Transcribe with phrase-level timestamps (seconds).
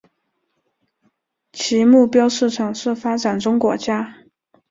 [1.53, 4.23] 其目标市场是发展中国家。